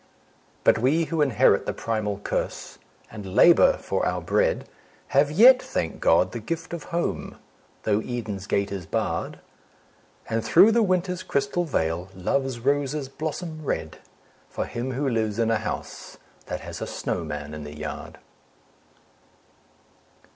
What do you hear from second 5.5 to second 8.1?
thank God, the gift of Home, though